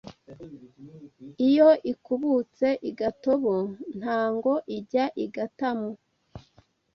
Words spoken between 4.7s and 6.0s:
ijya i Gatamu